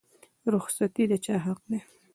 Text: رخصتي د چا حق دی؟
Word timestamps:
رخصتي 0.53 1.03
د 1.09 1.13
چا 1.25 1.35
حق 1.45 1.59
دی؟ 1.69 1.79